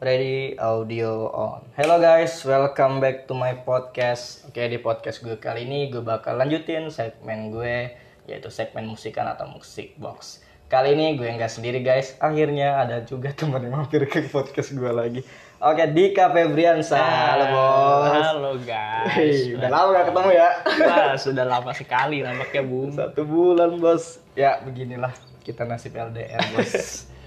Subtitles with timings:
[0.00, 1.60] Ready audio on.
[1.76, 4.48] Hello guys, welcome back to my podcast.
[4.48, 7.92] Oke di podcast gue kali ini gue bakal lanjutin segmen gue
[8.24, 10.40] yaitu segmen musikan atau musik box.
[10.72, 12.16] Kali ini gue nggak sendiri guys.
[12.16, 15.20] Akhirnya ada juga teman yang mampir ke podcast gue lagi.
[15.60, 16.96] Oke Dika Febriansa.
[16.96, 18.24] Halo bos.
[18.24, 19.12] Halo guys.
[19.12, 20.48] Hei, udah lama gak ketemu ya.
[20.80, 22.96] Wah, sudah lama sekali nampaknya Bung.
[22.96, 24.16] Satu bulan bos.
[24.32, 25.12] Ya beginilah
[25.44, 27.04] kita nasib LDR bos.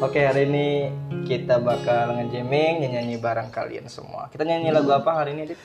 [0.00, 0.66] Oke hari ini
[1.28, 4.32] kita bakal ngejamming nyanyi bareng kalian semua.
[4.32, 5.52] Kita nyanyi lagu apa hari ini?
[5.52, 5.60] Dit?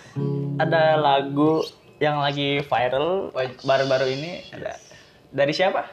[0.59, 1.63] Ada lagu
[2.03, 3.31] yang lagi viral
[3.63, 4.75] baru-baru ini ada
[5.31, 5.87] dari siapa?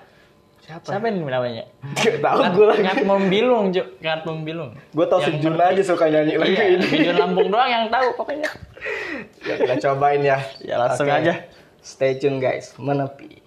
[0.63, 0.95] Siapa?
[0.95, 1.67] Siapa ini namanya?
[1.99, 2.83] Gak tau gue lagi.
[2.87, 3.83] Ngat Membilung, Jo.
[3.99, 4.79] Ngat Membilung.
[4.95, 6.87] Gue tau Yang sejun aja suka nyanyi lagu Iya, ini.
[6.87, 8.51] video Lampung doang yang tahu pokoknya.
[9.43, 10.39] Ya kita cobain ya.
[10.63, 11.19] Ya, langsung Oke.
[11.19, 11.35] aja.
[11.83, 12.79] Stay tune guys.
[12.79, 13.42] Menepi.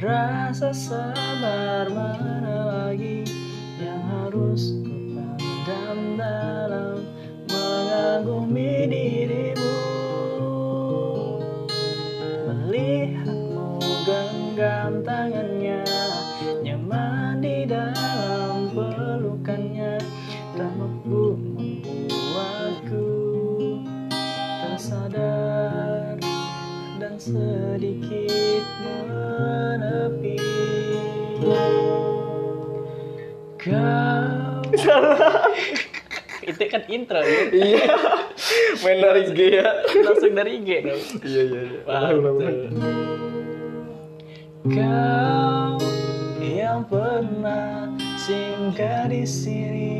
[0.00, 3.20] Rasa sabar mana lagi
[3.76, 7.04] yang harus ku pandang dalam
[7.44, 9.76] mengagumi dirimu.
[12.48, 13.76] Melihatmu
[14.08, 15.84] genggam tangannya
[16.64, 20.00] nyaman di dalam pelukannya.
[20.56, 23.08] Tak mampu membuatku
[24.64, 26.16] tersadar
[26.96, 28.19] dan sedikit
[33.60, 34.64] kau
[36.40, 37.84] itu kan intro ya Iya.
[38.80, 39.68] Main dari G ya.
[40.00, 41.80] langsung dari IG dong Iya iya iya.
[41.84, 42.58] Wah, Ulang, ulang, ulang.
[44.66, 45.76] Kau
[46.40, 49.96] yang pernah singgah di sini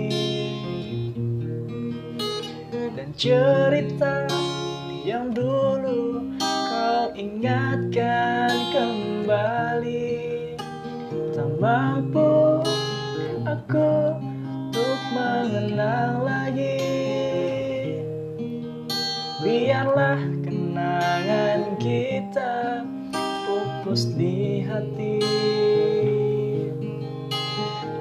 [2.93, 4.25] dan cerita
[5.01, 10.17] yang dulu kau ingatkan kembali
[11.33, 12.50] tak mampu
[13.51, 14.15] aku
[14.71, 16.79] untuk mengenang lagi.
[19.43, 22.87] Biarlah kenangan kita
[23.43, 25.19] pupus di hati.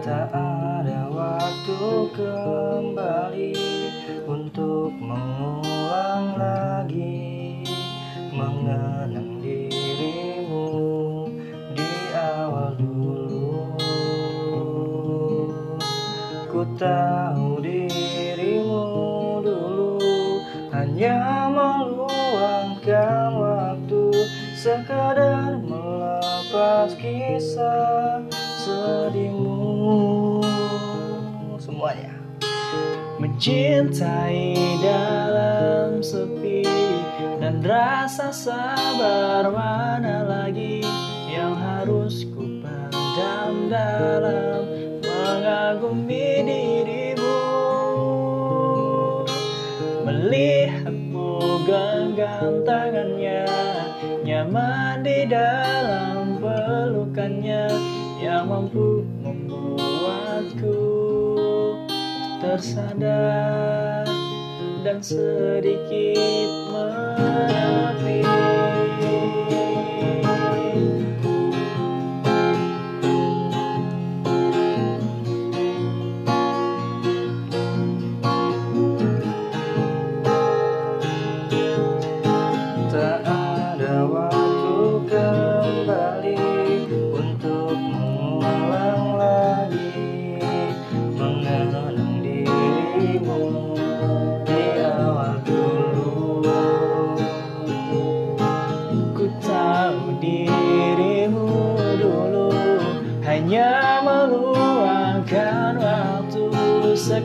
[0.06, 1.82] Tak ada waktu
[2.14, 3.58] kembali
[4.30, 7.66] untuk mengulang lagi
[8.30, 9.39] mengenang
[16.80, 18.88] tahu dirimu
[19.44, 20.00] dulu
[20.72, 24.16] hanya meluangkan waktu
[24.56, 28.24] sekadar melepas kisah
[28.64, 29.60] sedihmu
[31.60, 32.16] semuanya.
[33.20, 36.64] Mencintai dalam sepi
[37.44, 40.80] Dan rasa sabar mana lagi
[41.28, 44.89] Yang harus ku pendam dalam
[45.50, 47.42] Mengagumi dirimu
[50.06, 53.50] Melihatmu genggam tangannya
[54.22, 57.66] Nyaman di dalam pelukannya
[58.22, 60.78] Yang mampu membuatku
[62.46, 64.06] tersadar
[64.86, 68.22] dan sedikit menepi.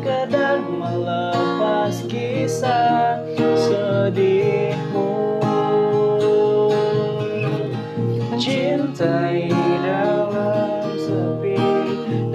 [0.04, 5.40] Sekedar melepas kisah sedihmu.
[8.36, 9.48] Cintai
[9.80, 11.56] dalam sepi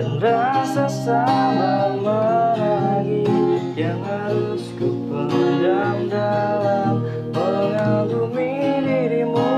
[0.01, 3.29] dan rasa sama lagi
[3.77, 9.53] yang harus ku pendam dalam mengagumi dirimu.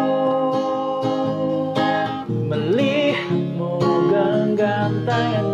[2.27, 3.71] Melihatmu
[4.11, 5.50] genggam tangannya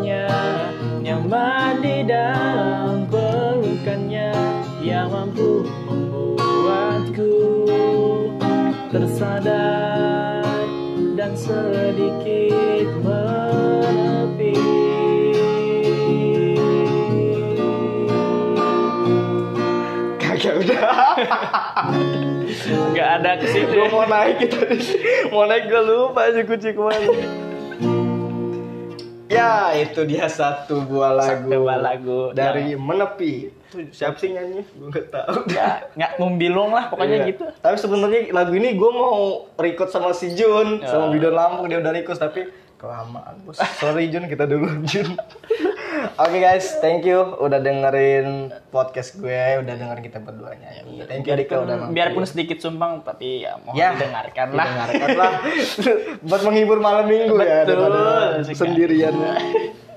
[8.98, 10.42] tersadar
[11.14, 14.58] dan sedikit menepi.
[20.18, 20.82] Kagak udah.
[22.98, 24.66] Nggak ada ke sini mau naik kita
[25.30, 27.46] mau naik gak lupa sih kucing ke mana
[29.28, 31.48] Ya itu dia satu buah lagu.
[31.48, 32.20] Satu buah lagu.
[32.32, 33.52] dari menepi.
[33.68, 34.64] Itu siapa sih nyanyi?
[34.70, 35.36] Gue nggak tahu.
[35.50, 37.30] Ya, nggak membilung lah pokoknya Iya.
[37.30, 37.44] gitu.
[37.54, 39.16] Tapi sebenarnya lagu ini gue mau
[39.54, 40.88] record sama si Jun, Ya.
[40.88, 43.60] sama Bidon Lampung dia udah request tapi kelamaan bos.
[43.78, 45.12] Sorry Jun, kita dulu Jun.
[46.18, 51.06] Oke guys, thank you udah dengerin podcast gue, udah dengerin kita berdua nyanyi.
[51.06, 51.94] Thank you Dika udah mampir.
[51.98, 54.66] Biarpun sedikit sumbang tapi ya mohon Ya, didengarkan lah.
[54.66, 55.32] Didengarkan lah.
[56.30, 58.02] Buat menghibur malam minggu ya Betul daripada
[58.42, 58.58] sekali.
[58.58, 59.14] sendirian.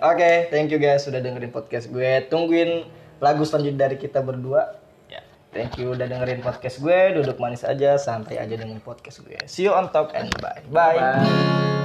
[0.00, 2.24] Oke, thank you guys sudah dengerin podcast gue.
[2.26, 2.88] Tungguin
[3.20, 4.80] lagu selanjutnya dari kita berdua.
[5.06, 5.20] Ya.
[5.52, 7.20] Thank you udah dengerin podcast gue.
[7.20, 9.36] Duduk manis aja, santai aja dengan podcast gue.
[9.44, 10.64] See you on top and bye.
[10.72, 10.96] Bye.
[10.96, 11.79] Bye.